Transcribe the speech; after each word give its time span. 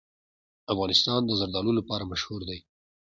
افغانستان 0.73 1.21
د 1.25 1.31
زردالو 1.39 1.71
لپاره 1.79 2.03
مشهور 2.11 2.41
دی. 2.49 2.59